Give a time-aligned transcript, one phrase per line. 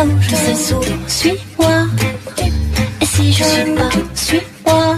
[0.00, 1.86] là où je sais sourire, suis-moi.
[3.00, 4.96] Et si je suis pas, suis-moi,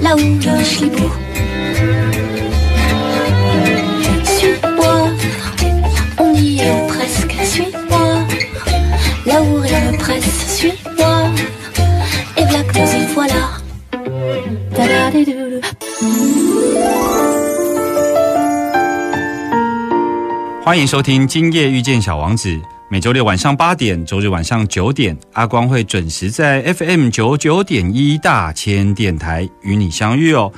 [0.00, 1.10] là où je suis beau.
[4.24, 5.08] Suis-moi,
[6.18, 8.06] on y est presque, suis-moi.
[9.26, 11.30] Là où rien ne presse, suis-moi.
[12.36, 13.44] Et voilà que nous y voilà.
[14.76, 15.60] Da-da-di-do-do.
[20.64, 22.48] 欢迎收听《今夜遇见小王子》，
[22.91, 30.51] 每周六晚上八点，周日晚上九点，阿光会准时在 FM 九九点一大千电台与你相遇哦。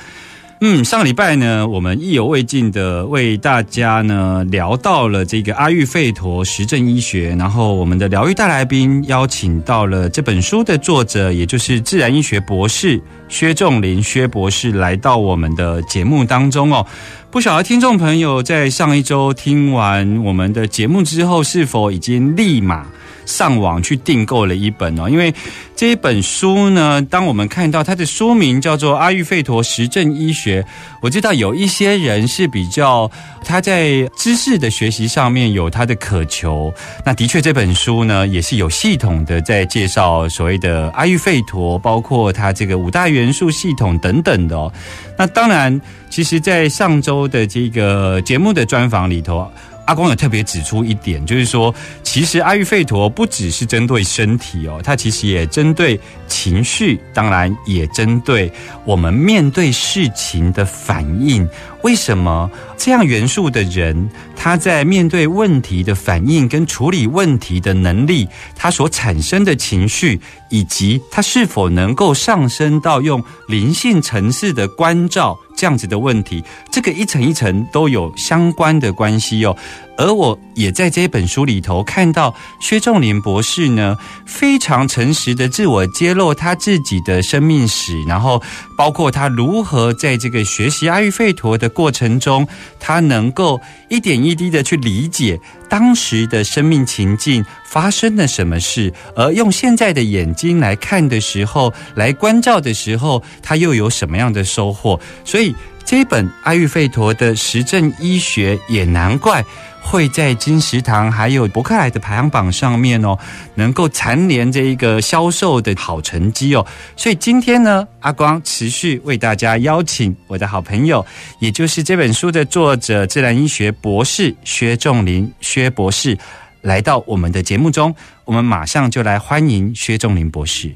[0.62, 16.86] 嗯，上个礼拜呢，我们意犹未尽的为大家呢聊到了这个阿育吠陀实证医学，然后我们的疗愈大来宾邀请到了这本书的作者，也就是自然医学博士薛仲林薛博士来到我们的节目当中哦。
[17.32, 22.86] 不晓得听众朋友在上一周听完我们的节目之后，是否已经立马
[23.26, 25.10] 上网去订购了一本哦？
[25.10, 25.34] 因为
[25.76, 30.62] 这一本书呢，当我们看到它的书名叫做《阿育吠陀实证医学》，
[31.02, 33.10] 我知道有一些人是比较
[33.44, 36.74] 他在知识的学习上面有他的渴求。
[37.06, 44.72] 那的确，这本书呢也是有系统的在介绍所谓的阿育吠陀，包括它这个五大元素系统等等的哦。
[45.18, 45.80] 那当然，
[46.10, 49.50] 其实，在上周的这个节目的专访里头，
[49.92, 58.50] 阿光有特别指出一点，就是说，其实阿育吠陀不只是针对身体哦，它其实也针对情绪，当然也针对
[58.86, 61.46] 我们面对事情的反应。
[61.82, 79.56] 为什么这样元素的人，他在面对问题的反应跟处理问题的能力，他所产生的情绪，以及他是否能够上升到用灵性层次的关照这样子的问题，这个一层一层都有相关的关系哦。
[79.96, 83.96] 而我也在这本书里头看到薛仲林博士呢，
[84.26, 88.42] 非常诚实的自我揭露他自己的生命史，然后
[88.82, 92.48] 包括他如何在这个学习阿育吠陀的过程中，
[92.80, 105.00] 他能够一点一滴的去理解当时的生命情境发生了什么事，而用现在的眼睛来看的时候，来关照的时候，他又有什么样的收获？
[105.24, 105.56] 所以
[105.86, 109.46] 这本阿育吠陀的实证医学，也难怪。
[109.82, 113.18] 会在金石堂还有博客来的排行榜上面哦，
[113.56, 116.66] 能够蝉联这一个销售的好成绩哦。
[116.96, 121.06] 所以今天呢，阿光持续为大家邀请我的好朋友，
[121.40, 126.18] 也就是这本书的作者、自然医学博士薛仲林薛博士，
[126.62, 127.94] 来到我们的节目中。
[128.24, 130.74] 我们马上就来欢迎薛仲林博士。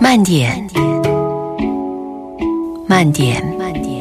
[0.00, 0.66] 慢点，
[2.88, 3.95] 慢点，慢点。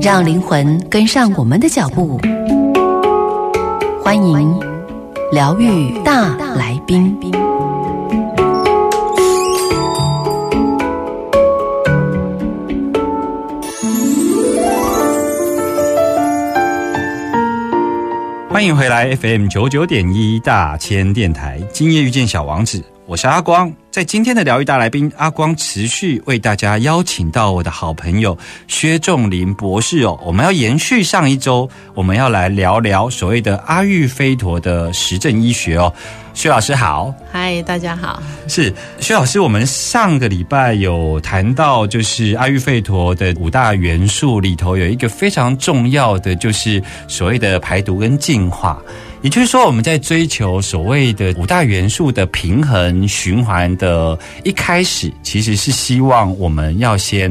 [0.00, 2.20] 让灵魂跟上我们的脚步，
[4.02, 4.58] 欢迎
[5.32, 7.14] 疗愈大来宾。
[18.50, 23.72] 欢迎回来 FM 九九点一大千电台，今夜遇见小王子，我是阿光。
[23.90, 30.20] 在今天的疗愈大来宾，阿光持续为大家邀请到我的好朋友薛仲林博士哦。
[30.22, 35.90] 我们要延续上一周，我们要来聊聊所谓的阿育吠陀的实证医学哦。
[36.38, 38.22] 薛老师好，嗨，大家好。
[38.46, 48.80] 是薛老师，我们上个礼拜有谈到，就是阿育吠陀的五大元素里头有一个非常重要的，就是所谓的排毒跟净化。
[49.20, 57.28] 也就是说，我们在追求所谓的五大元素的平衡循环的一开始，其实是希望我们要先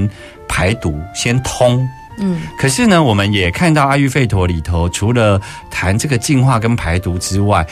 [0.49, 1.87] 排毒，先通，
[2.19, 5.39] 嗯，可是呢，我们也看到阿育吠陀里头，除了
[5.71, 7.65] 谈这个净化跟排毒之外，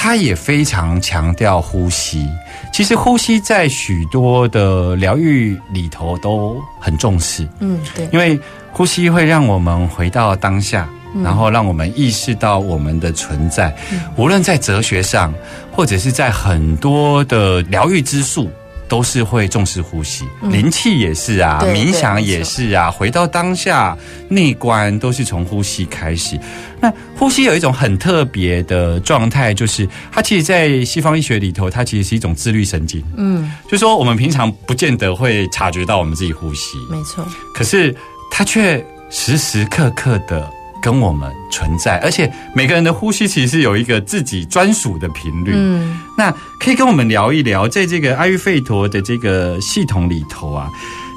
[0.00, 2.24] 它也非常强调呼吸。
[2.72, 8.38] 其实呼吸在许多的疗愈里头都很重视，嗯，对，因为
[8.72, 10.88] 呼吸会让我们回到当下，
[11.24, 13.76] 然后让我们意识到我们的存在。
[14.14, 15.34] 无论在哲学上，
[15.72, 18.48] 或者是在很多的疗愈之术。
[18.88, 23.96] 都是会重视呼吸，灵气也是啊，对冥想也是啊，回到当下
[24.28, 26.38] 内观都是从呼吸开始。
[26.80, 33.02] 那呼吸有一种很特别的状态，就是它其实，在西方医学里头，它其实是一种自律神经。
[33.16, 37.94] 嗯，就说我们平常不见得会察觉到我们自己呼吸，没错，可是
[38.30, 40.48] 它却时时刻刻的
[40.80, 45.52] 跟我们存在，而且每个人的呼吸其实有一个自己专属的频率。
[45.54, 46.30] 嗯，那
[46.60, 50.68] 可以跟我们聊一聊，在这个阿育吠陀的这个系统里头啊，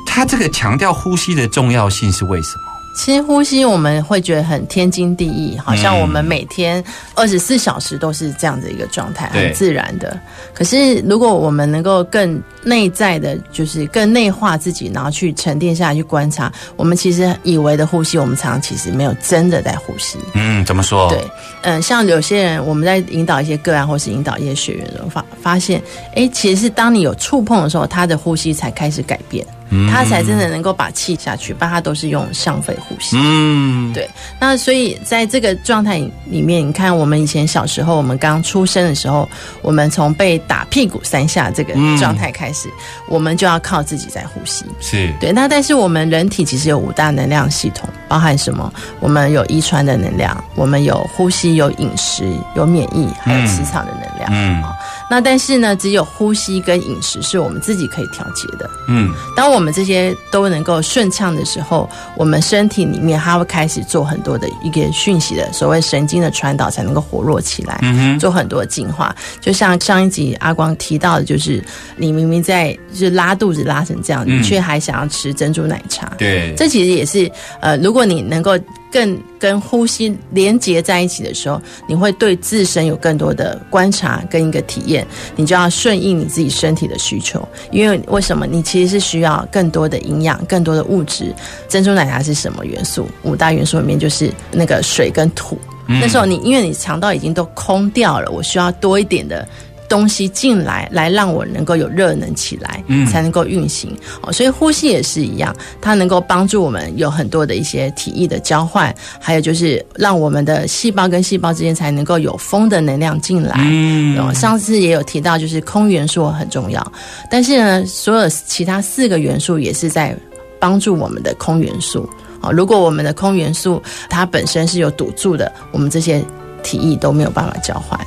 [0.06, 2.71] 它这个强调呼吸的重要性是为什么？
[2.94, 6.84] 其实呼吸我们会觉得很天经地义，好像我们每天
[7.16, 10.20] 二十四小时都是这样的一个状态，很自然的。
[10.54, 20.20] 可是如果我们能够更内在的，就是更内化自己，然后去沉淀下来去观察，我们其实以为的呼吸，我们常常其实没有真的在呼吸。
[20.34, 21.10] 嗯，怎么说？
[21.10, 21.24] 对，
[21.62, 25.82] 嗯、像有些人，我们在引导一些个案，或是引导一些学员的时候，发发现，
[26.14, 29.46] 哎，其实是当你有触碰的时候，他的呼吸才开始改变，
[29.90, 33.18] 他才真的能够把气下去，不然他都是用上肺呼吸。
[33.20, 34.10] 嗯，对，
[34.40, 39.28] 那所以在这个状态里面，你看我们以前小时候，我们刚出生的时候，
[39.62, 42.70] 我们从被打屁股三下这个状态开始，
[43.08, 44.66] 我们就要靠自己在呼吸。
[44.80, 48.74] 是，对，那但是我们人体其实有五大能量系统，包含什么？
[49.00, 52.26] 我们有遗传的能量，我们有呼吸、有饮食、
[52.56, 54.30] 有免疫，还有磁场的能量。
[54.34, 54.62] 嗯
[55.12, 58.70] 那但是呢，只有呼吸跟饮食是我们自己可以调节的。
[58.88, 69.14] 嗯，当我们这些都能够顺畅的时候，我们身体里面它会开始做很多的一个讯息的所谓神经的传导，才能够活络起来，嗯做很多的进化。
[69.42, 71.62] 就像上一集阿光提到的，就是
[71.98, 76.10] 你明明在就是拉肚子拉成这样，嗯你却还想要吃珍珠奶茶。
[76.18, 77.30] 对，这其实也是
[77.60, 78.58] 呃，如果你能够
[78.92, 87.48] 更跟呼吸连接在一起的时候，你会对自身有更多的观察跟一个体验，你就要顺应你自己身体的需求。
[87.72, 88.46] 因为为什么？
[88.46, 91.34] 你其实是需要更多的营养、更多的物质。
[91.70, 93.08] 珍珠奶茶是什么元素？
[93.24, 95.58] 五大元素里面就是那个水跟土。
[95.88, 99.48] 那时候你因为你肠道已经都空掉了，我需要多一点的。
[99.92, 104.32] 东西进来，来让我能够有热能起来，嗯才能够运行哦。
[104.32, 113.54] 所以呼吸也是一样，它能够帮助我们有很多的一些体液的交换，还有就是让我们的细胞跟细胞之间才能够有风的能量进来。
[113.58, 116.82] 嗯哦，上次也有提到，就是空元素很重要，
[117.30, 120.16] 但是呢，所有其他四个元素也是在
[120.58, 122.10] 帮助我们的空元素。
[122.40, 126.24] 哦，如果我们的空元素它本身是有堵住的，我们这些
[126.64, 128.00] 体液都没有办法交换。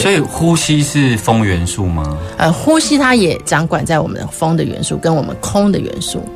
[0.00, 2.16] 对所以呼吸是风元素吗？
[2.38, 6.26] 呃，呼吸它也掌管在我们的风的元素跟我们空的元素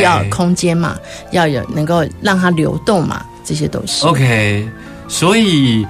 [0.00, 0.96] 要有空间嘛，
[1.30, 4.04] 要有能够让它流动嘛，这些都是。
[4.06, 4.68] OK，
[5.08, 5.86] 所以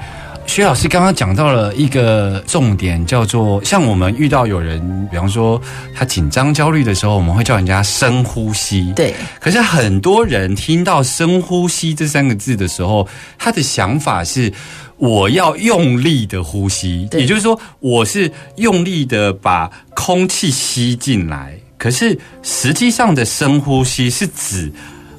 [0.47, 5.61] 薛老师刚刚讲到了一个重点，叫做像我们遇到有人，比方说
[5.93, 8.93] 他紧张焦虑的时候，我们会叫人家深呼吸。。
[8.95, 14.53] 对，可是很多人听到“深呼吸”这三个字的时候，他的想法是
[14.97, 21.59] 我要用力的呼吸，对也就是说，我是用力的把空气吸进来。
[21.77, 24.73] 可是实际上的深呼吸是指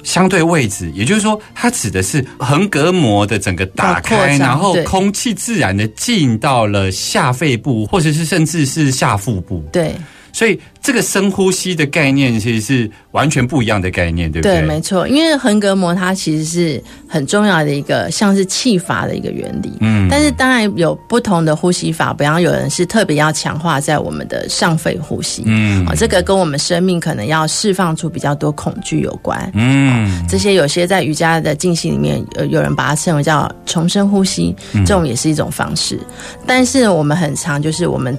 [0.06, 9.64] 相对位置，也就是说，它指的是横膈膜的整个打开，然后空气自然的进到了下肺部，或者是甚至是下腹部。
[9.72, 9.96] 对，
[10.36, 14.58] 所以这个深呼吸的概念其实是完全不一样的概念，对不对？
[14.58, 19.72] 对，没错，因为横膈膜它其实是很重要的一个像是气阀的一个原理。
[19.80, 29.50] 嗯但是当然有不同的呼吸法，比方有人是特别要强化在我们的上肺呼吸，嗯哦，这个跟我们生命可能要释放出比较多恐惧有关。
[29.54, 35.98] 嗯这些有些在瑜伽的进行里面，有有人把它称为叫重生呼吸，这种也是一种方式。
[36.46, 38.16] 但是我们很常就是我们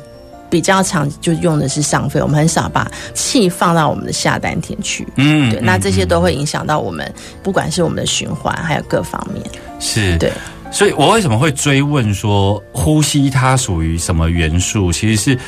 [0.50, 5.08] 比较常就用的是上肺，我们很少把气放到我们的下丹田去。
[5.16, 7.14] 嗯对，那这些都会影响到我们，
[7.44, 9.44] 不管是我们的循环，还有各方面。
[9.80, 10.32] 是对，
[10.72, 14.92] 所以我为什么会追问说呼吸它属于什么元素？
[14.92, 15.40] 其实是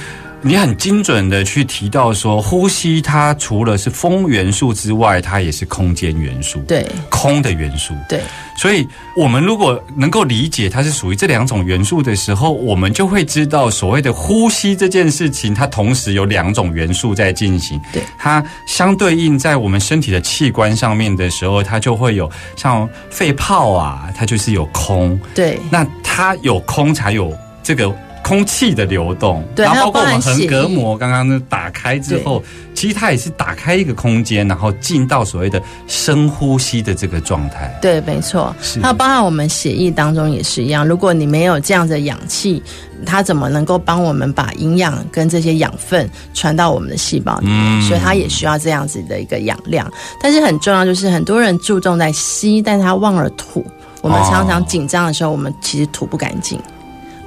[0.42, 7.94] 你很精准的去提到说，呼吸它除了是风元素之外，它也是空间元素，对空的元素。
[8.08, 8.22] 对
[8.58, 17.80] 所以，我们如果能够理解它是属于这两种元素的时候，我们就会知道所谓的呼吸这件事情，它同时有两种元素在进行。
[17.92, 25.20] 对它相对应在我们身体的器官上面的时候，它就会有像肺泡啊，它就是有空。
[25.36, 27.94] 对那它有空才有这个
[28.30, 32.44] 空气的流动，对然后包括我们横还有包含血液膈膜刚刚呢打开之后，
[32.76, 37.76] 其实它也是打开一个空间，然后进到所谓的深呼吸的这个状态。
[37.82, 38.94] 对，没错那。
[38.94, 42.62] 包含我们血液当中也是一样，如果你没有这样的氧气，
[43.04, 47.56] 它怎么能够帮我们把营养跟这些养分传到我们的细胞里面？
[47.58, 49.92] 嗯所以它也需要这样子的一个养量。
[50.22, 53.66] 但是很重要就是很多人注重在吸，但是他忘了吐。
[54.02, 56.58] 我们常常紧张的时候，我们其实吐不干净。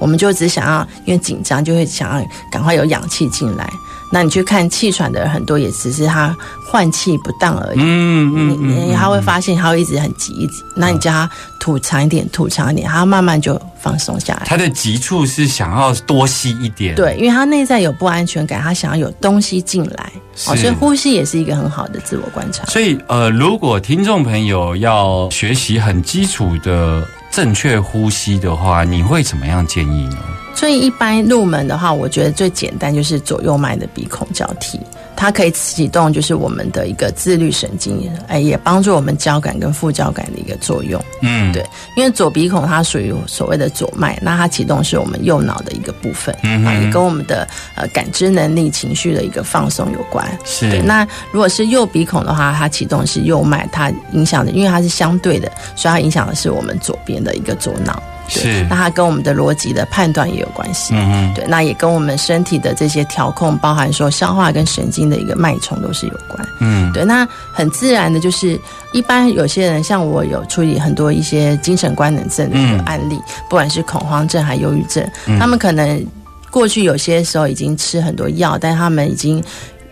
[0.02, 3.70] 我们就只想要，因为紧张就会想要赶快有氧气进来。
[4.14, 7.78] 那你去看气喘的人很多，也只是他换气不当而已。
[7.80, 14.42] 嗯嗯嗯他会发现他会一直很急，一直，那你叫他吐长一点，吐长一点，他慢慢就放松下来。
[14.44, 20.12] 他的急处是想要多吸一点，，对，因为他内在有不安全感，他想要有东西进来，
[20.46, 22.66] 哦，所以呼吸也是一个很好的自我观察。
[22.66, 27.02] 所以呃，如果听众朋友要学习很基础的
[27.32, 30.18] 正确呼吸的话，你会怎么样建议呢？
[30.54, 34.78] 所以一般入门的话，我觉得最简单就是左右脉的鼻孔交替，
[35.16, 41.00] 它可以启动就是我们的一个自律神经，哎，也帮助我们交感跟副交感的一个作用。
[41.20, 41.64] 嗯，对，
[41.96, 50.26] 因为左鼻孔它属于所谓的左脉，那它启动是我们右脑的一个部分，嗯也跟我们的呃感知能力、情绪的一个放松有关。
[50.44, 58.02] 是对，那如果是右鼻孔的话，它启动是右脉，它影响的，因为它是相对的，所以它影响的是我们左边的一个左脑。
[58.28, 58.66] 对是。
[58.68, 60.94] 那它跟我们的逻辑的判断也有关系。
[60.94, 66.46] 嗯嗯，对，那也跟我们身体的这些调控，包含说消化跟神经的一个脉冲都是有关。
[66.60, 68.58] 嗯，对，那很自然的就是，
[68.92, 75.06] 一般有些人像我有处理很多一些精神官能症的一个嗯案例，不管是恐慌症还忧郁症，
[75.38, 76.04] 他们可能
[76.50, 79.42] 过去有些时候已经吃很多药，但他们已经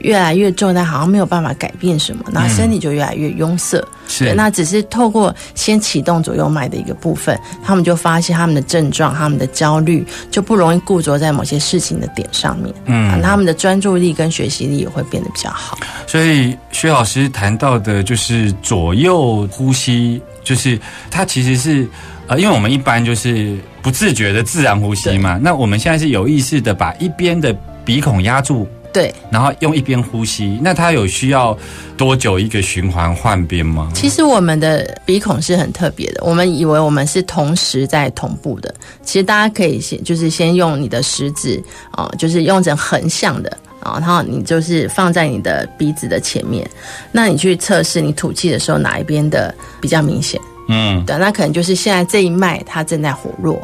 [0.01, 3.79] 越来越重，但好像没有办法改变什么，然后身体就越来越壅塞。
[3.79, 15.79] 嗯是那只是透过先启动左右脉的一个部分，他们就发现他们的症状、他们的焦虑就不容易固着在某些事情的点上面，嗯啊，他们的专注力跟学习力也会变得比较好。
[16.09, 20.77] 所以薛老师谈到的就是左右呼吸，就是
[21.09, 21.89] 它其实是
[22.27, 28.67] 呃，因为我们一般就是不自觉的自然呼吸嘛，那我们现在是有意识的把一边的鼻孔压住。
[28.93, 31.57] 对，然后用一边呼吸，那它有需要
[31.97, 33.91] 多久一个循环换边吗？
[33.95, 43.57] 其实我们的鼻孔是很特别的，我们以为我们是同时在同步的，其实大家可以先就是先用你的食指啊、就是用成横向的。
[43.83, 46.69] 啊，然后你就是放在你的鼻子的前面，
[47.13, 50.39] 那你去测试你吐气的时候哪一边的比较明显？
[50.69, 53.59] 嗯，对，那可能就是现在这一脉它正在活络。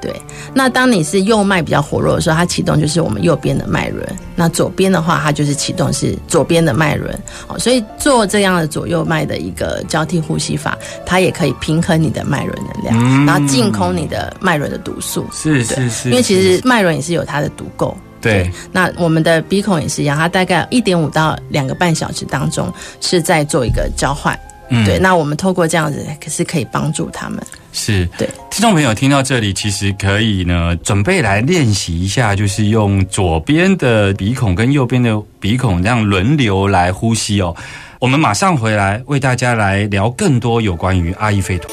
[0.00, 0.14] 对，
[0.54, 4.02] 那当你是右脉比较活络的时候，它启动就是我们右边的脉轮；
[4.34, 7.14] 那左边的话，它就是启动是左边的脉轮。
[7.48, 15.26] 哦，所以做这样的左右脉的一个交替呼吸法，它也可以平衡你的脉轮能量，嗯然后净空你的脉轮的毒素。
[15.32, 17.94] 是对是是，因为其实脉轮也是有它的毒垢。
[18.22, 24.38] 对那我们的鼻孔也是一样，它大概一点五到两个半小时当中是在做一个交换。
[24.70, 27.42] 嗯对，那我们透过这样子，可是可以帮助他们。
[27.72, 37.54] 是对听众朋友听到这里，其实可以呢准备来练习一下，就是用左边的鼻孔跟右边的鼻孔这样轮流来呼吸哦。
[37.98, 41.70] 我们马上回来为大家来聊更多有关于阿育吠陀。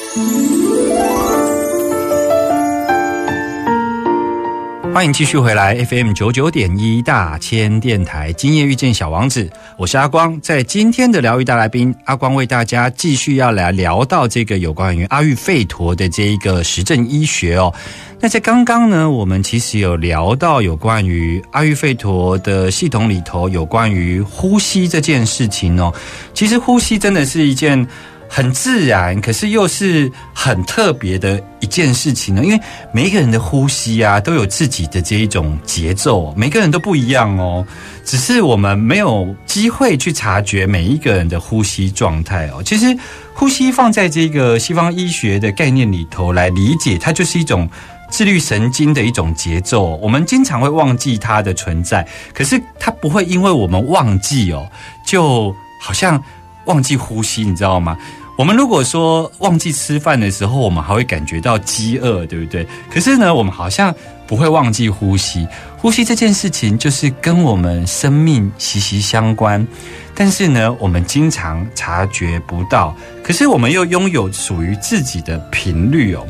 [4.97, 10.41] 欢迎继续回来 FM 九九点一大千电台，今夜遇见小王子，我是阿光。
[10.41, 17.71] 在今天的疗愈大来宾，阿光为大家继续要来聊到这个有关于阿育吠陀的这一个实证医学哦。
[18.19, 25.93] 那在刚刚呢，我们其实有聊到有关于阿育吠陀的系统里头，有关于呼吸这件事情哦。
[26.33, 27.87] 其实呼吸真的是一件。
[28.27, 32.43] 很自然，可是又是很特别的一件事情呢。
[32.43, 32.59] 因为
[32.91, 37.65] 每一个人的呼吸啊，都有自己的这一种节奏，每个人都不一样哦。
[38.03, 42.61] 只是我们没有机会去察觉每一个人的呼吸状态哦。
[42.63, 42.97] 其实
[43.33, 47.69] 呼吸放在这个西方医学的概念里头来理解，它就是一种。
[48.09, 54.65] 自律神经的一种节奏，我们经常会忘记它的存在，可是它不会因为我们忘记哦，
[55.05, 56.23] 就好像
[56.67, 57.97] 忘记呼吸，你知道吗？
[58.37, 62.67] 我们如果说忘记吃饭的时候，我们还会感觉到饥饿，对不对？
[62.93, 63.93] 可是呢，我们好像
[64.27, 65.47] 不会忘记呼吸。
[65.77, 69.65] 呼吸这件事情就是跟我们生命息息相关，
[70.13, 72.95] 但是呢，我们经常察觉不到。
[73.23, 76.23] 可是我们又拥有属于自己的频率哦。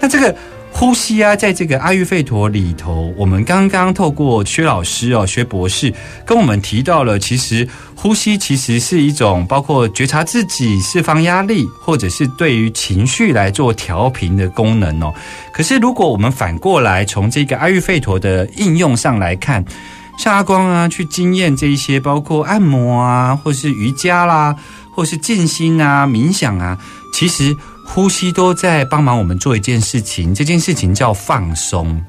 [0.00, 0.34] 那这个。
[0.78, 5.92] 呼吸啊，在这个阿育吠陀里头，我们刚刚透过薛老师哦，薛博士
[6.24, 15.12] 跟我们提到了，其实呼吸其实是一种包括觉察自己、释放压力，或者是对于情绪来做调频的功能哦。
[15.52, 19.64] 可是如果我们反过来从这个阿育吠陀的应用上来看，
[20.16, 24.54] 像阿光啊，去经验这一些，包括按摩啊，或是瑜伽啦，
[24.94, 26.78] 或是静心啊、冥想啊，
[27.12, 27.56] 其实。
[27.90, 32.00] 呼吸都在帮忙我们做一件事情，这件事情叫放松。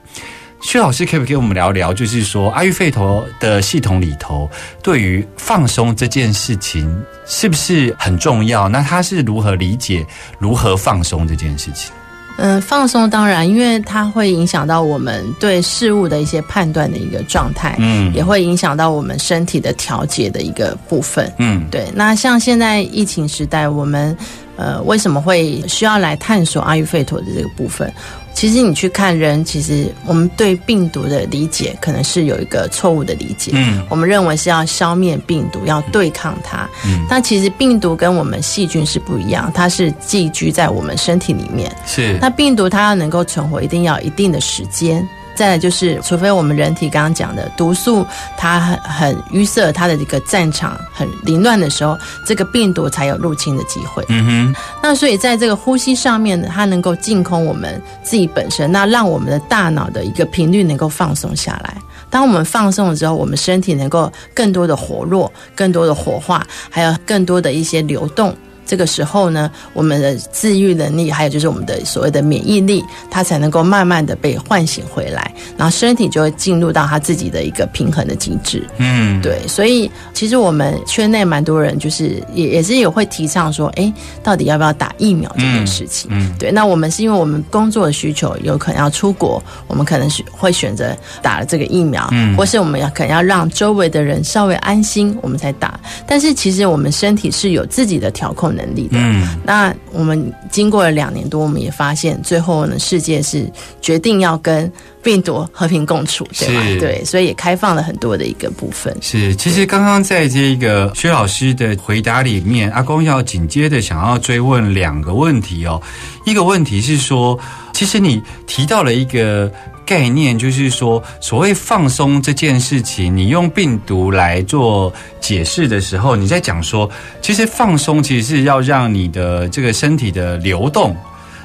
[0.62, 1.93] 薛老师可不可以跟我们聊聊？
[1.93, 4.48] 就是说，阿育吠陀的系统里头，
[4.83, 8.67] 对于放松这件事情是不是很重要？
[8.67, 10.05] 那他是如何理解
[10.38, 11.91] 如何放松这件事情？
[12.38, 21.88] 嗯，放松当然，因为它会影响到我们对事物的一些判断的一个状态，嗯，也会影响到我们身体的调节的一个部分，嗯，对。
[21.95, 24.15] 那像现在疫情时代，我们。
[24.60, 27.89] 呃，为什么会需要来探索阿育吠陀的这个部分？
[28.34, 33.51] 其实你去看人，其实我们对病毒的理解可能是有一个错误的理解。
[33.56, 36.70] 嗯，我们认为是要消灭病毒，要对抗它。
[36.86, 41.74] 嗯，但其实病毒跟我们细菌是不一样，它是寄居在我们身体里面。
[41.86, 45.08] 是，那病毒它要能够存活，一定要一定的时间。
[45.39, 48.05] 再来就是，除非我们人体刚刚讲的毒素
[48.38, 54.03] 它很很淤塞，它的一个战场很凌乱的时候，这个病毒才有入侵的机会。
[54.10, 54.55] 嗯哼。
[54.84, 61.77] 那所以在这个呼吸上面呢，它能够净空我们自己本身，那让我们的大脑的一个频率能够放松下来。
[62.10, 68.36] 当我们放松了之后，我们身体能够更多的活络，更多的活化，还有更多的一些流动。
[68.70, 78.64] 这个时候呢，我们的自愈能力，还有就是我们的所谓的免疫力，它才能够慢慢的被唤醒回来，然后身体就会进入到它自己的一个平衡的机制。
[78.78, 86.12] 嗯，对，所以其实我们圈内蛮多人就是也也是有会提倡说，哎，到底要不要打疫苗这件事情？
[86.14, 95.80] 嗯，对，那我们是因为我们工作的需求，有可能要出国，我们可能是会选择打了这个疫苗，嗯，或是我们要可能要让周围的人稍微安心，我们才打。
[96.06, 98.50] 但是其实我们身体是有自己的调控。
[98.60, 103.50] 能力的，嗯，那我们经过了两年多，我们也发现，最后呢，世界是
[103.81, 106.64] 决定要跟病毒和平共处，对吧？
[106.79, 108.96] 对，所以也开放了很多的一个部分。
[109.01, 115.81] 是，其实刚刚在这个薛老师的回答里面，阿公要紧接着想要追问两个问题哦。
[116.25, 117.40] 一个问题是说，
[117.74, 119.51] 其实你提到了一个。
[119.85, 126.88] 概念就是说，所谓放松这件事情，你用病毒来做解释的时候，你在讲说，
[127.24, 130.96] 其实放松其实是要让你的这个身体的流动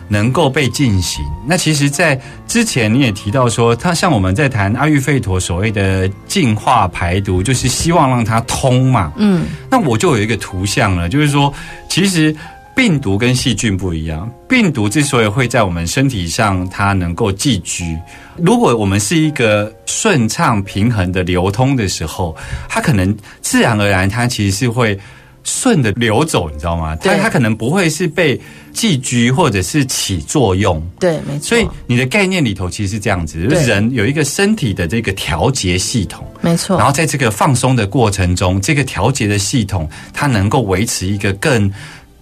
[0.09, 1.25] 能够被进行。
[1.47, 9.12] 那其实，在之前你也提到说，它像我们在谈阿育吠陀所谓的净化排毒，就是希望让它通嘛。
[9.17, 11.53] 嗯，那我就有一个图像了，就是说，
[11.88, 12.35] 其实。
[12.77, 17.97] 病毒跟细菌不一样，病毒之所以会在我们身体上，它能够寄居。
[18.37, 22.37] 如果我们是一个顺畅平衡的流通的时候，
[22.69, 24.99] 它可能自然而然，它其实是会
[25.45, 26.97] 顺的流走，你知道吗？
[26.97, 28.40] 它它可能不会是被
[28.75, 30.83] 寄居或者是起作用。
[31.01, 31.49] 对，没错。
[31.49, 36.77] 所以你的概念里头其实是这样子，就是人有一个身体的这个调节系统，没错。
[36.77, 41.73] 然后在这个放松的过程中，这个调节的系统它能够维持一个更。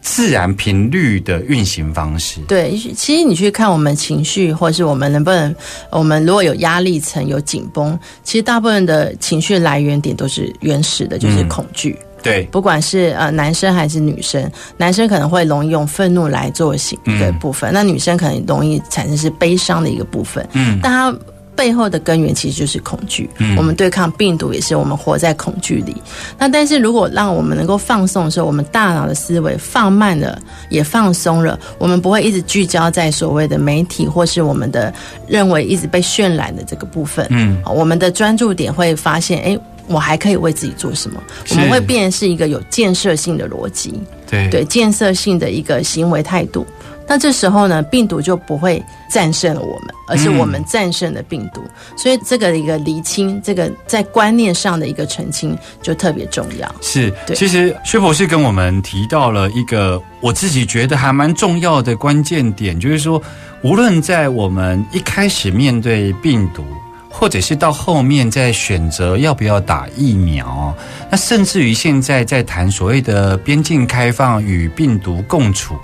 [0.05, 2.41] 自然频率的运行方式。
[2.49, 5.55] 对，其实你去看我们情绪，或者是我们能不能，
[5.93, 11.97] 我们如果有压力层、有紧绷，其实大部分的情绪来源点都是原始的，就是恐惧。
[12.23, 20.47] 对，不管是呃男生还是女生，男生可能会容易用愤怒来做形的部分，那女生可能容易产生是悲伤的一个部分。
[20.53, 21.19] 嗯，但他。
[21.55, 23.29] 背后的根源其实就是恐惧。
[23.37, 25.95] 嗯，我们对抗病毒也是我们活在恐惧里。
[26.39, 34.93] 那但是如果让我们能够放松的时候，我们大脑的思维放慢了，也放松了，我们不会一直聚焦在所谓的媒体或是我们的
[35.29, 37.27] 认为一直被渲染的这个部分。
[37.29, 41.23] 嗯，我们的专注点会发现，哎，我还可以为自己做什么？
[41.51, 44.01] 我们会变是一个有建设性的逻辑。
[44.31, 46.67] 对对，建设性的一个行为态度。
[47.07, 51.61] 那这时候呢，病毒就不会战胜了我们，而是我们战胜了病毒。
[51.97, 56.75] 所以这个一个厘清，这个在观念上的一个澄清就特别重要。
[56.81, 63.21] 是，其实薛博士跟我们提到了一个我自己觉得还蛮重要的关键点，就是说，
[63.63, 66.65] 无论在我们一开始面对病毒。
[67.13, 70.75] 或者是到后面再选择要不要打疫苗，
[71.11, 75.77] 那甚至于现在在谈所谓的边境开放与病毒共处，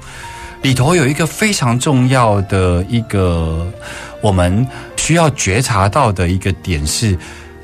[0.62, 3.70] 里头有一个非常重要的一个
[4.20, 7.16] 我们需要觉察到的一个点是，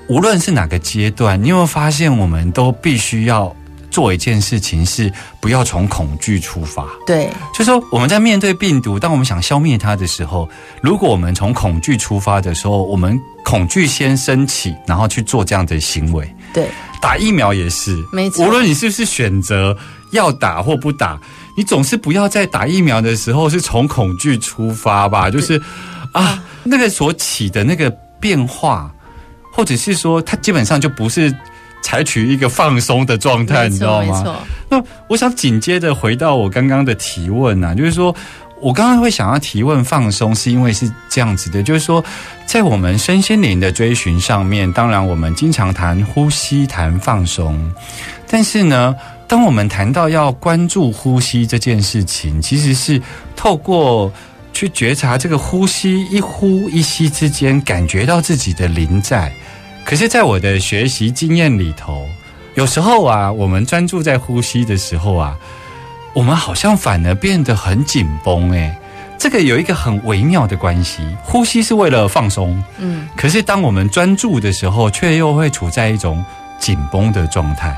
[0.06, 3.54] 无论是哪个阶段，你有没有发现，我们都必须要
[3.94, 6.84] 做一件事情，是不要从恐惧出发。
[7.06, 10.48] 对，就是说我们在面对病毒，当我们想消灭它的时候，
[10.82, 16.28] 如果我们从恐惧出发的时候，我们恐惧先升起，然后去做这样的行为。
[16.52, 16.68] 对，
[17.00, 19.76] 打疫苗也是，没错无论你是不是选择
[20.10, 21.16] 要打或不打，
[21.56, 25.30] 你总是不要在打疫苗的时候是从恐惧出发吧？
[25.30, 25.62] 就是
[26.10, 28.92] 啊，那个所起的那个变化，
[29.52, 31.32] 或者是说，它基本上就不是
[31.84, 34.40] 采取一个放松的状态，你知道吗？
[34.70, 38.12] 那我想紧接着回到我刚刚的提问啊，就是说
[38.58, 42.02] 我刚刚会想要提问放松，是因为是这样子的，就是说
[42.46, 47.70] 在我们身心灵的追寻上面，当然我们经常谈呼吸、谈放松，
[48.26, 48.96] 但是呢，
[49.28, 53.00] 当我们谈到要关注呼吸这件事情，其实是
[53.36, 54.10] 透过。
[54.56, 59.34] 去觉察这个呼吸一呼一吸之间，感觉到自己的临在。
[59.84, 62.08] 可是，在我的学习经验里头，
[62.54, 65.36] 有时候啊，我们专注在呼吸的时候啊，
[66.14, 68.50] 我们好像反而变得很紧绷。
[68.52, 68.74] 诶，
[69.18, 71.02] 这个有一个很微妙的关系。
[71.22, 76.24] 呼吸是为了放松，嗯，可是当我们专注的时候，却又会处在一种
[76.58, 77.76] 紧绷的状态。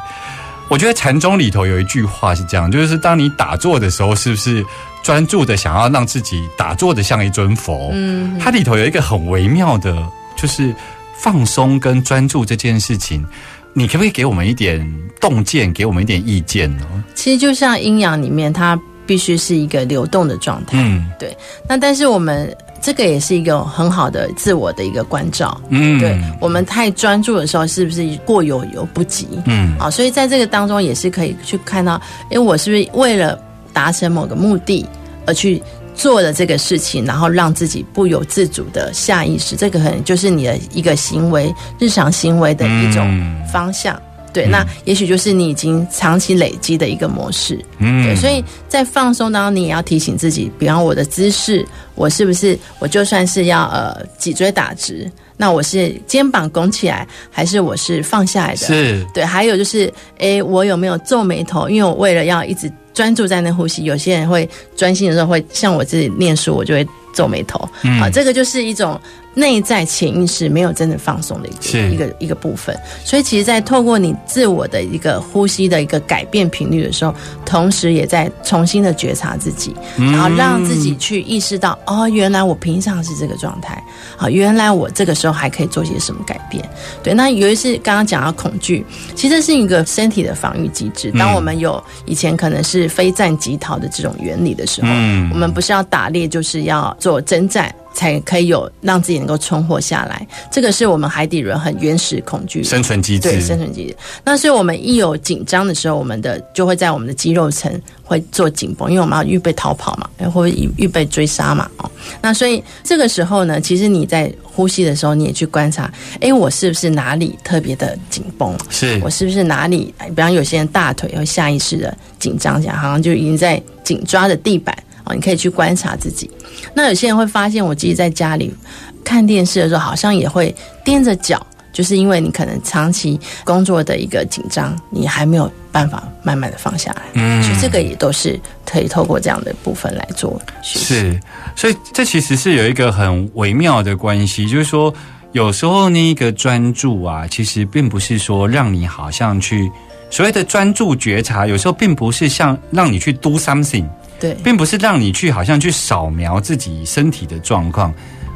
[0.69, 4.64] 我觉得禅宗里头有一句话是这样，就是当你打坐的时候，是不是
[5.03, 7.90] 专注的想要让自己打坐的像一尊佛？
[7.92, 9.97] 嗯，它里头有一个很微妙的，
[10.37, 10.75] 就是
[11.18, 13.24] 放松跟专注这件事情。
[13.72, 14.81] 你可不可以给我们一点
[15.20, 16.87] 洞见，给我们一点意见呢？
[17.14, 20.79] 其实就像阴阳里面，它必须是一个流动的状态。
[20.81, 21.37] 嗯对
[21.68, 25.61] 那但是我们这个也是一个很好的自我的一个关照。
[25.68, 29.29] 嗯对我们太专注的时候，是不是过犹犹不及？
[29.44, 32.00] 嗯啊，所以在这个当中也是可以去看到，
[32.31, 33.38] 诶，我是不是为了
[33.74, 34.87] 达成某个目的
[35.26, 35.62] 而去
[35.97, 44.01] 做了这个事情，然后让自己不由自主的下意识，这个可能就是你的一个行为，日常行为的一种嗯方向。
[44.33, 47.59] 对，那也许就是你已经长期累积的一个模式。
[47.79, 58.66] 嗯对，所以在放松当中，你也要提醒自己，比方我的姿势，我是不是我就算是要呃脊椎打直，那我是肩膀拱起来，还是我是放下来的？
[58.66, 61.68] 是对，还有就是，诶，我有没有皱眉头？
[61.68, 67.68] 因为我为了要一直专注在那呼吸，有些人会专心的时候会像我自己念书，我就会皱眉头。
[67.83, 68.99] 嗯啊，这个就是一种
[69.37, 72.75] 内在潜意识没有真的放松的一个一个一个部分。
[73.05, 83.83] 所以，其实，在透过你自我的一个呼吸的一个改变频率的时候，同时也在重新的觉察自己，嗯然后让自己去意识到，哦，原来我平常是这个状态，
[84.16, 86.66] 好，原来我这个时候还可以做些什么改变。
[87.03, 91.12] 对，那尤其是刚刚讲到恐惧，其实是一个身体的防御机制。
[91.12, 97.75] 当我们有以前可能是非战即逃的这种原理的时候，嗯我们不是要打猎，就是要做征战。
[97.97, 103.97] 才可以有让自己能够存活下来，这个是我们海底人很原始恐惧生存机制，对生存机制。
[104.23, 107.73] 那所以我们一有紧张的时候，我们的就会在我们的肌肉层
[108.05, 111.71] 会做紧绷，因为我们要预备逃跑嘛，或者预预备追杀嘛。
[111.79, 118.55] 哦，那所以这个时候呢，其实你在呼吸的时候，你也去观察，诶，我是不是哪里特别的紧绷？
[118.69, 119.95] 是我是不是哪里？
[120.09, 125.14] 比方有些人大腿会下意识的紧张起来，好像就已经在紧抓着地板哦。
[125.14, 126.31] 你可以去观察自己。
[126.75, 128.55] 那有些人会发现，我自己在家里
[129.03, 137.03] 看电视的时候，好像也会踮着脚，就是因为你可能长期工作的一个紧张，你还没有办法慢慢的放下来。
[137.14, 140.85] 嗯所以这个也都是可以透过这样的部分来做学习。
[140.85, 141.21] 是，
[141.55, 144.92] 所以这其实是有一个很微妙的关系，就是说，
[145.33, 149.71] 有时候那个专注啊，其实并不是说让你好像去
[150.11, 153.85] 所谓的专注觉察，有时候并不是像让你去 do something，
[154.18, 157.92] 对并不是让你去好像去扫描自己身体的状况，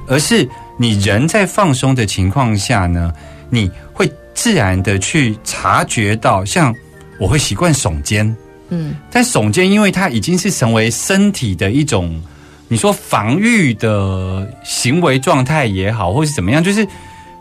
[0.07, 3.13] 而是你人在放松的情况下呢，
[3.49, 6.75] 你会自然的去察觉到，像
[7.19, 8.35] 我会习惯耸肩。
[8.71, 12.23] 嗯，但耸肩，因为它已经是成为身体的一种，
[12.69, 16.87] 你说防御的行为状态也好，或是怎么样，就是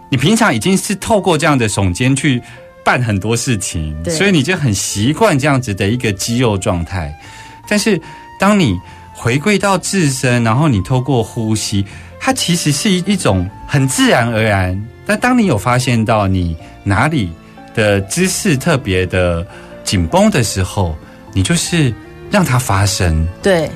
[0.10, 2.42] 你平常已经是透过这样的耸肩去
[2.84, 7.14] 办很多事情，所以你就很习惯这样子的一个肌肉状态。
[7.68, 8.02] 但是
[8.40, 8.76] 当你
[9.14, 11.86] 回归到自身，然后你透过呼吸，
[12.20, 14.82] 它其实是一一种很自然而然。
[15.06, 17.32] 但当你有发现到你哪里
[17.76, 19.46] 的姿势特别的
[19.84, 20.96] 紧绷的时候，
[21.34, 21.94] 你就是
[22.32, 23.70] 让它发生，对，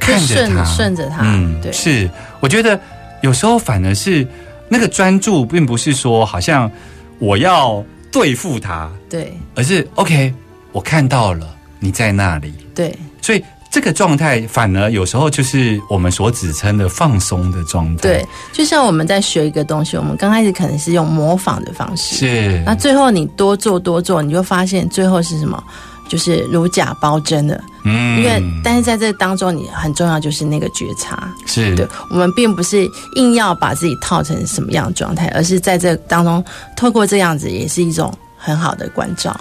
[0.00, 2.10] 看着它，顺着它，嗯，对，是。
[2.40, 2.80] 我觉得
[3.22, 4.26] 有时候反而是
[4.68, 6.70] 那个专注并不是说好像
[7.18, 10.32] 我要对付它，对而是 OK，
[10.72, 13.44] 我看到了你在那里，对所以
[13.78, 18.02] 这个状态反而有时候就是我们所指称的放松的状态。
[18.02, 25.62] 对，，就像我们在学一个东西，我们刚开始可能是用模仿的方式，是那最后你多做多做，你就发现最后是什么？
[26.08, 31.32] 就是如假包真的，嗯因为但是在这当中，你很重要就是那个觉察。
[31.46, 36.44] 是对我们并不是硬要把自己套成什么样的状态，而是在这当中，
[36.76, 39.38] 透过这样子也是一种很好的关照。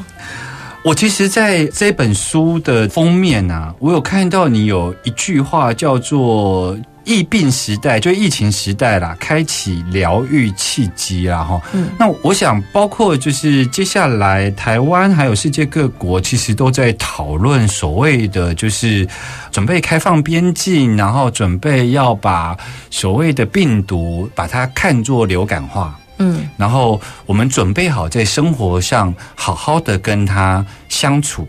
[0.88, 11.62] 我其实在这本书的封面啊，我有看到你有一句话叫做“疫病时代”，就疫情时代啦，开启疗愈契机啦，哈。
[11.74, 19.06] 嗯那我想，包括就是接下来台湾还有世界各国，其实都在讨论所谓的就是
[19.52, 22.56] 准备开放边境，然后准备要把
[22.90, 26.00] 所谓的病毒把它看作流感化。
[26.18, 31.48] 嗯，然后我们准备好在生活上好好的跟他相处。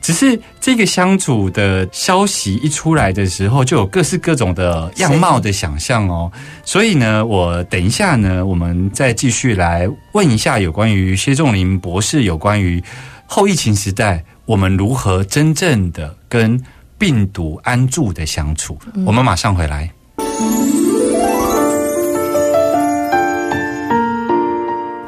[0.00, 6.30] 只是这个相处的消息一出来的时候，就有各式各种的样貌的想象哦。
[6.62, 12.84] 所以呢，我等一下呢，我们再继续来问一下有关于薛仲林博士有关于
[13.26, 16.62] 后疫情时代我们如何真正的跟
[16.98, 18.78] 病毒安住的相处。
[19.06, 19.90] 我们马上回来。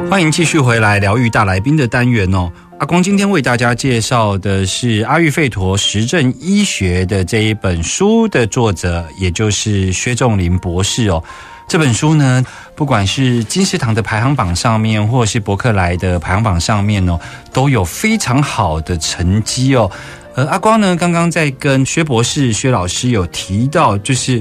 [0.08, 2.50] 欢迎继续回来疗愈大来宾的单元哦。
[2.78, 11.22] 阿光今天为大家介绍的是阿育吠陀实证医学的这一本书的作者，也就是薛仲林博士哦。
[11.68, 12.44] 这本书呢，
[12.76, 17.18] 不管是金石堂的排行榜上面，或是博客来的排行榜上面哦，
[17.52, 19.90] 都有非常好的成绩哦。
[20.36, 24.40] 而阿光呢，刚刚在跟薛博士、薛老师有提到，就是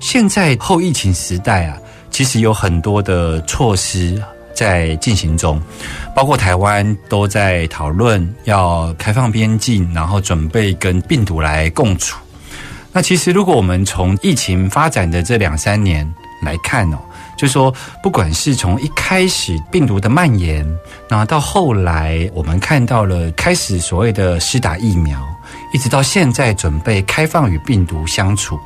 [0.00, 1.76] 现在后疫情时代啊，
[2.10, 4.20] 其实有很多的措施
[4.56, 5.60] 在进行中，
[6.14, 12.18] 包括台湾都在讨论要开放边境，然后准备跟病毒来共处。
[12.92, 16.10] 那其实，如果我们从疫情发展的这两三年
[16.42, 16.98] 来看哦，
[17.36, 17.70] 就说
[18.02, 20.66] 不管是从一开始病毒的蔓延，
[21.06, 25.20] 那到后来我们看到了开始所谓的施打疫苗，
[25.74, 28.58] 一直到现在准备开放与病毒相处，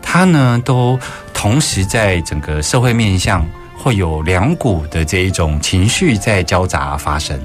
[0.00, 0.98] 它呢都
[1.34, 3.44] 同时在整个社会面向
[3.76, 7.40] 会有两股的这一种情绪在交杂发生，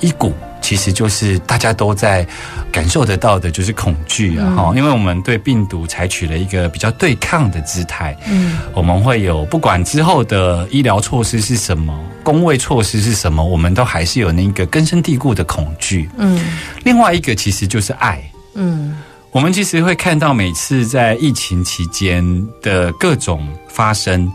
[0.00, 2.26] 一股其实就是大家都在
[2.72, 16.08] 感受得到的，就是恐惧啊，哈、因为我们对病毒采取了一个比较对抗的姿态，嗯，我们会有不管之后的医疗措施是什么，工位措施是什么，我们都还是有那个根深蒂固的恐惧。
[16.16, 16.44] 嗯。
[16.82, 18.20] 另外一个其实就是爱，
[18.54, 18.96] 嗯。
[19.32, 22.24] 我们其实会看到每次在疫情期间
[22.62, 24.32] 的各种发生，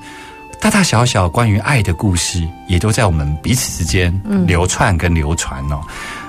[0.62, 4.14] 大大小小关于爱的故事，也都在我们彼此之间
[4.46, 5.82] 流窜跟流传哦。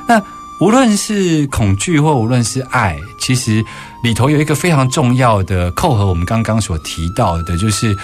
[0.09, 0.21] 那
[0.59, 3.63] 无论是恐惧或无论是爱，其实
[4.03, 7.95] 里头有一个非常重要的扣合我们刚刚所提到的，就是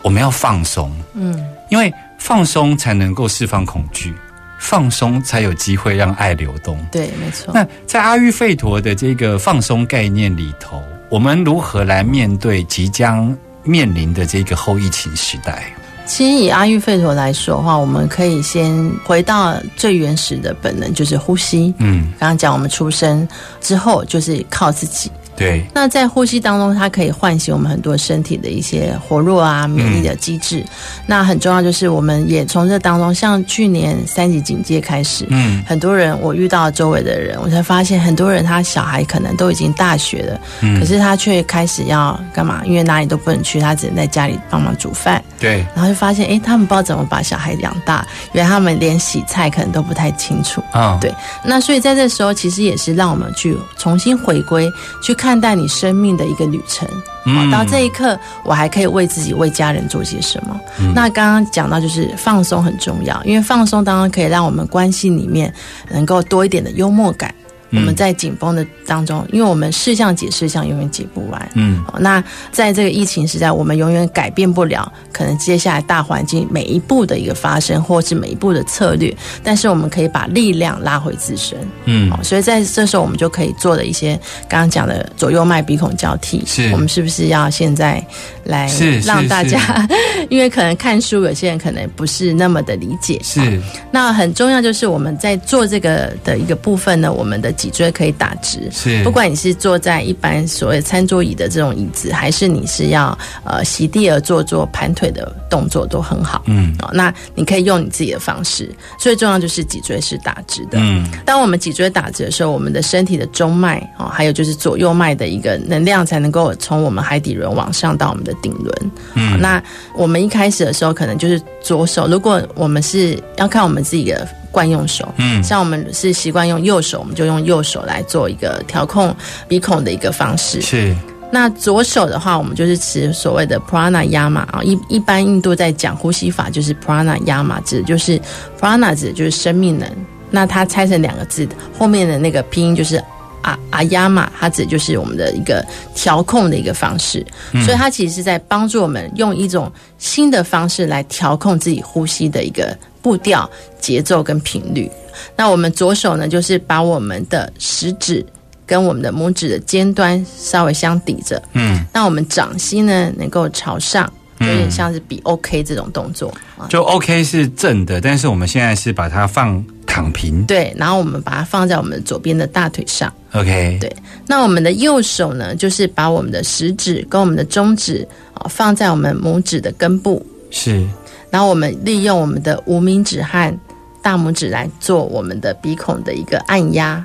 [0.00, 4.14] 我们要放松，嗯，因为放松才能够释放恐惧，
[4.60, 6.78] 放松才有机会让爱流动。
[6.92, 7.52] 对，没错。
[7.52, 15.64] 那在阿育吠陀的这个放松概念里头，我们如何来面对即将面临的这个后疫情时代？
[16.06, 21.72] 其实以阿育吠陀来说的话，我们可以先回到最原始的本能，就是呼吸。
[21.78, 23.26] 嗯，刚刚讲我们出生
[23.58, 30.64] 之后就是靠自己，对，那在呼吸当中，它可以唤醒我们很多身体的一些活络啊、免疫的机制。
[31.06, 42.62] 那很重要就是，我们也从这当中，像去年三级警戒开始，嗯很多人我遇到周围的人，我才发现很多人他小孩可能都已经大学了，嗯可是他却开始要干嘛？
[42.64, 45.22] 因为哪里都不能去，他只能在家里帮忙煮饭。
[45.40, 50.62] 对，然后就发现，哎，他们不知道怎么把小孩养大，原来他们连洗菜可能都不太清楚。
[50.70, 51.12] 啊、对
[51.44, 54.70] 那所以在这时候，其实也是让我们去重新回归，
[55.02, 56.86] 去看待你生命的一个旅程。
[57.24, 60.60] 好到这一刻，我还可以为自己、为家人做些什么？
[60.78, 65.50] 嗯那刚刚讲到，就是放松很重要，因为放松当然可以让我们关系里面
[65.88, 67.34] 能够多一点的幽默感。
[67.74, 67.80] 嗯。
[67.80, 71.50] 我们在紧绷的当中，因为我们事项解事项永远解不完。
[71.54, 71.82] 嗯。
[71.92, 81.58] 哦那在这个疫情时代，我们永远改变不了可能接下来大环境每一步的一个发生，或是每一步的策略，但是我们可以把力量拉回自身。
[81.84, 82.10] 嗯。
[82.10, 86.70] 好，所以在这时候，我们就可以做的一些刚刚讲的左右脉鼻孔交替，是。
[86.70, 88.04] 我们是不是要现在
[88.44, 88.70] 来
[89.04, 89.88] 让大家？
[90.30, 93.20] 因为可能看书，有些人可能不是那么的理解。
[93.22, 98.68] 是那很重要就是我们在做这个的一个部分呢，我们的脊椎可以打直。
[98.70, 106.42] 是不管你是坐在一般所谓餐桌椅的这种椅子，还是你是要呃席地而坐做盘腿的动作，都很好。
[106.46, 108.70] 嗯哦，那你可以用你自己的方式。
[108.98, 110.78] 最重要就是脊椎是打直的。
[110.80, 118.90] 嗯当我们脊椎打直的时候，我们的身体的中脉哦，还有就是左右脉的一个能量才能够从我们海底轮往上到我们的顶轮。
[119.14, 119.62] 嗯，那
[119.94, 129.14] 我们一开始的时候可能就是左手，如果我们是要看我们自己的惯用手，嗯像我们是习惯用右手，我们就用右手来做一个调控
[129.48, 130.60] 鼻孔的一个方式。
[130.60, 130.94] 是
[131.32, 138.20] 那左手的话，我们就是持所谓的 prana yama 啊，一一般印度在讲呼吸法，就是 prana yama，指的就是
[138.60, 139.88] prana 指的就是生命能。
[140.30, 143.02] 那它拆成两个字，后面的那个拼音就是
[143.44, 147.24] 阿阿亚玛，它指的就是我们的一个调控的一个方式。
[147.64, 154.90] 所以它其实是在帮助我们用一种新的方式来调控自己呼吸的一个步调、节奏跟频率。
[155.36, 158.24] 那我们左手呢，就是把我们的食指
[158.66, 166.66] 跟我们的拇指的尖端稍微相抵着，嗯，那我们掌心呢能够朝上，有点像是比 OK 这种动作啊。
[166.68, 173.12] 就 OK 是正的，但是我们现在是把它放躺平对，然后我们把它放在我们左边的大腿上。
[173.34, 173.94] ，OK，对
[174.26, 180.86] 那我们的右手呢，就是把我们的食指跟我们的中指啊放在我们拇指的根部，是
[181.30, 183.58] 然后我们利用我们的无名指和
[184.00, 187.04] 大拇指来做我们的鼻孔的一个按压。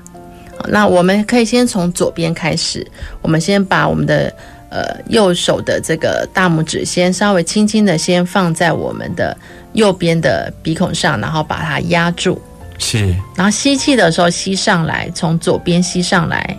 [0.58, 2.86] 好那我们可以先从左边开始，
[3.22, 4.32] 我们先把我们的
[4.70, 9.36] 呃右手的这个大拇指先稍微轻轻的先放在我们的
[9.74, 12.40] 右边的鼻孔上，然后把它压住。
[12.80, 16.58] 是然后吸气的时候吸上来，从左边吸上来，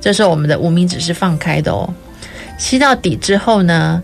[0.00, 1.92] 这时候我们的无名指是放开的哦。
[2.58, 4.00] 吸到底之后呢，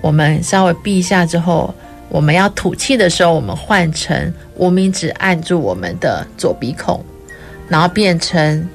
[0.00, 1.72] 我们稍微闭一下之后，
[2.08, 7.04] 我们要吐气的时候，我们换成无名指按住我们的左鼻孔，
[7.68, 8.68] 然后变成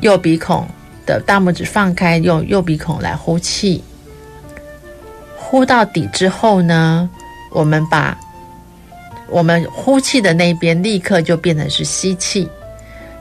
[0.00, 0.68] 右鼻孔
[1.04, 3.82] 的大拇指放开，用右鼻孔来呼气。
[5.36, 7.08] 呼到底之后呢，
[7.52, 8.16] 我们把
[9.28, 12.48] 我们呼气的那边立刻就变成是吸气，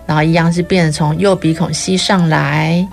[0.06, 2.88] 然后一样是变成从右鼻孔吸上来，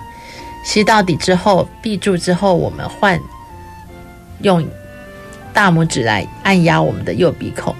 [0.65, 3.19] 吸到底之后闭住之后，我们换
[4.41, 4.65] 用
[5.53, 7.75] 大拇指来按压我们的右鼻孔，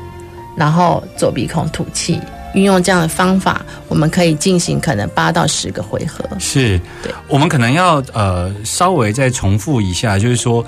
[0.55, 2.19] 然后左鼻孔吐气。
[2.53, 6.25] 运用这样的方法，我们可以进行可能八到十个回合。
[6.37, 10.63] 是对，我们可能要呃稍微再重复一下，就是说。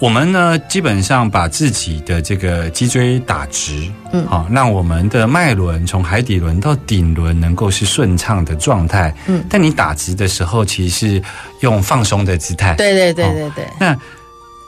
[0.00, 9.12] 我们呢，基本上把自己的这个脊椎打直，嗯好、让我们的脉轮从海底轮到顶轮能够是顺畅的状态。
[9.26, 11.22] 嗯但你打直的时候，其实是
[11.60, 12.76] 用放松的姿态。
[12.76, 13.98] 对对对好对对那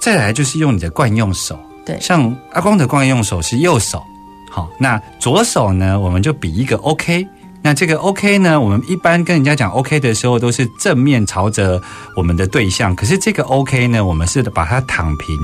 [0.00, 4.02] 再来就是用你的惯用手，对像阿光的惯用手是右手，
[4.50, 7.24] 好，那左手呢，我们就比一个 OK。
[7.62, 11.81] 那这个 OK 呢，我们一般跟人家讲 OK 的时候，都是正面朝着
[12.16, 12.96] 我们的对象。
[12.96, 15.38] 可是这个 OK 呢，我们是把它躺平，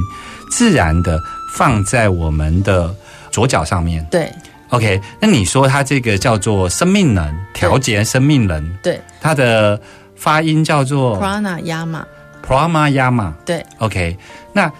[0.50, 1.20] 自然的
[1.54, 2.94] 放在我们的
[3.30, 4.06] 左脚上面。
[4.10, 4.32] 对
[4.70, 9.80] OK，那你说它这个叫做生命能调节生命能，对它的
[10.16, 13.32] 发音叫做 prana yama，prana yama。
[13.44, 14.16] 对 OK，
[14.52, 14.72] 那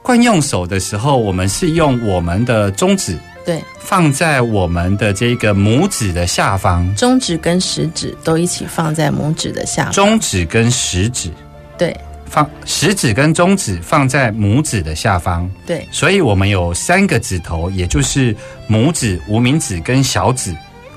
[0.00, 9.92] 惯用手的时候，我们是用我们的中指对，放在我们的这个拇指的下方，中指跟食指都一起放在拇指的下方。
[9.92, 11.30] 中指跟食指。
[11.76, 11.94] 对。
[12.26, 15.86] 放食指跟中指放在拇指的下方，对。
[15.92, 18.34] 所以我们有三个指头，也就是
[18.68, 20.52] 拇指、无名指跟小指、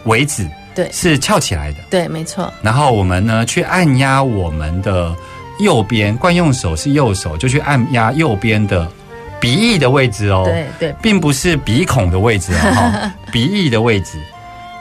[0.05, 0.89] 尾指对。
[0.91, 1.77] 是翘起来的。
[1.91, 5.15] 对，没错，然后我们呢去按压我们的
[5.59, 8.89] 右边，惯用手是右手，就去按压右边的
[9.39, 10.43] 鼻翼的位置哦。
[10.45, 14.17] 对对并不是鼻孔的位置哦，哈 鼻翼的位置。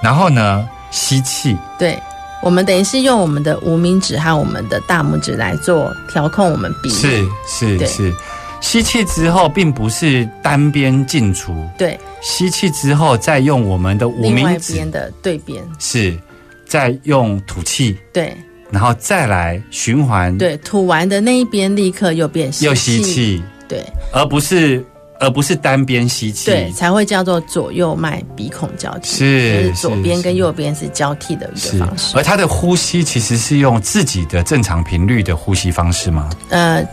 [0.02, 1.98] 然后呢，吸气，对。
[2.42, 6.92] 我们等于是用我们的无名指和我们的大拇指来做调控我们鼻翼。
[6.92, 8.14] 是是是。
[8.60, 16.18] 吸气之后，并不是单边进出，对，吸气之后再用我们的无名指一边，的对边，是
[16.66, 18.34] 再用吐气，对
[18.70, 24.84] 然后再来循环，，对，吐完的那一边立刻又变吸又吸，气，对而不是
[25.18, 32.22] 而不是单边吸气，对，才会叫做左右脉鼻孔交替，是就是左是边跟右边是交替的一是个方式而。
[32.22, 36.28] 他的呼吸其实是用自己的正常频率的呼吸方式吗？
[36.50, 36.86] 呃，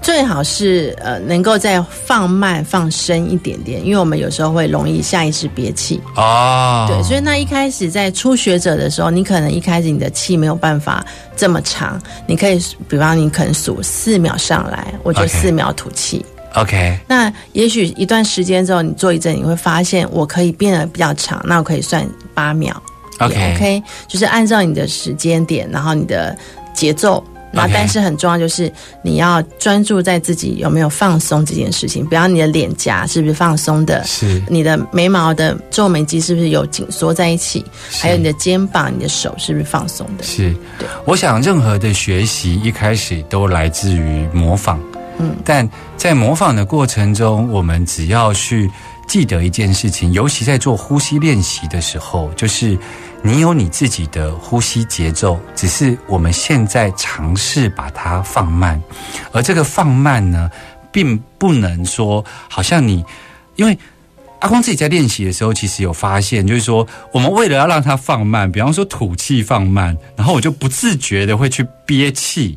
[0.00, 6.00] 最好是呃能够再放慢放深一点点，因为我们有时候会容易下意识憋气。
[6.16, 11.04] 哦，对，所以那一开始在初学者的时候，你可能一开始你的气没有办法
[11.36, 12.58] 这么长，你可以
[12.88, 16.24] 比方你可能数四秒上来，我就四秒吐气。
[16.54, 22.82] OK，那也许一段时间之后，你做一阵，你会发现我可以变得比较长，那我可以算八秒。
[23.20, 26.36] 也 OK OK，就是按照你的时间点，然后你的
[26.72, 27.22] 节奏。
[27.50, 28.70] 那但是很重要，就是
[29.02, 34.42] 你要专注在自己有没有放松这件事情，不要你的脸颊是不是放松的，是。
[34.48, 38.02] 你的眉毛的皱眉肌是不是有紧缩在一起，是。
[38.02, 40.24] 还有你的肩膀、你的手是不是放松的？
[40.24, 40.54] 是。
[40.78, 44.78] 对，我想任何的学习一开始都来自于模仿，
[45.18, 45.34] 嗯。
[45.44, 48.70] 但在模仿的过程中，我们只要去
[49.06, 52.78] 记得一件事情，尤其在做呼吸练习的时候，就是
[53.22, 58.80] 你有你自己的呼吸节奏，只是我们现在尝试把它放慢，
[59.32, 60.50] 而这个放慢呢，
[60.92, 63.04] 并不能说好像你
[63.56, 63.78] 因为。
[64.40, 72.56] 阿光自己在练习的时候，其实有发现，就是说，我们为了要让它放慢，比方说吐气放慢，然后我就不自觉的会去憋气，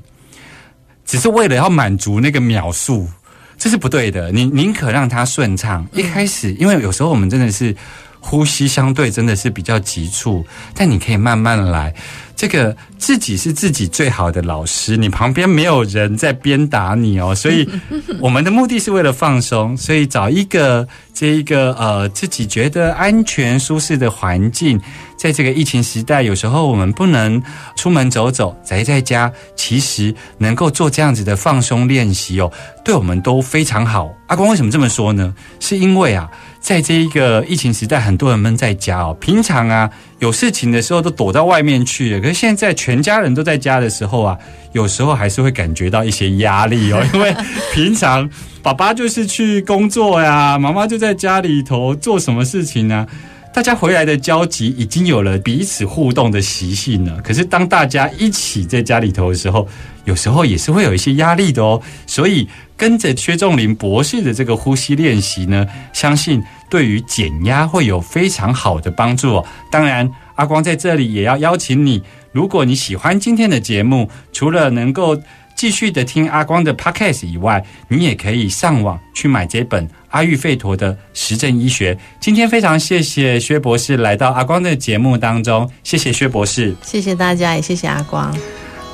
[1.08, 3.10] 只是为了要满足那个秒数，
[3.58, 4.32] 这是不对的。
[4.32, 5.84] 你宁可让它顺畅。
[5.92, 7.76] 一开始，因为有时候我们真的是
[8.22, 11.94] 呼吸相对真的是比较急促，但你可以慢慢来。
[12.34, 17.70] 这个自己是自己最好的老师，你旁边没有人在鞭打你哦，所以
[18.20, 24.82] 我们的目的是为了放松，所以找一个这一个呃自己觉得安全舒适的环境，
[25.22, 27.40] 在这个疫情时代，有时候我们不能
[27.76, 32.52] 出门走走，宅在家，其实能够做这样子的放松练习哦，
[32.84, 34.12] 对我们都非常好。
[34.26, 35.32] 阿光为什么这么说呢？
[35.60, 36.28] 是因为啊，
[36.60, 44.36] 在这一个疫情时代，很多人闷在家哦，平常啊有事情的时候都躲到外面去了，可是现在全家人都在家的时候啊，
[44.72, 47.32] 有时候还是会感觉到一些压力哦，因为
[47.76, 48.28] 平常
[48.64, 53.06] 爸爸就是去工作呀，妈妈就在家里头做什么事情呢、
[53.54, 59.68] 大家回来的交集已经有了彼此互动的习性了，可是当大家一起在家里头的时候，
[60.06, 61.82] 有时候也是会有一些压力的哦。
[62.08, 62.48] 所以
[62.78, 69.46] 跟着薛仲林博士的这个呼吸练习呢，相信对于减压会有非常好的帮助哦。
[69.70, 75.22] 当然，阿光在这里也要邀请你，如果你喜欢今天的节目，除了能够
[75.62, 81.96] 继续的听阿光的 podcast 以外，你也可以上网去买这本阿育吠陀的实证医学。
[82.20, 86.76] 今天非常谢谢薛博士来到阿光的节目当中，谢谢薛博士。
[86.82, 88.36] 谢谢大家，也谢谢阿光。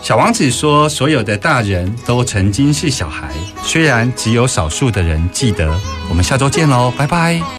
[0.02, 3.32] 小王子说：“所有的大人都曾经是小孩，
[3.64, 5.74] 虽然只有少数的人记得。”
[6.12, 7.42] 我们下周见喽，拜拜。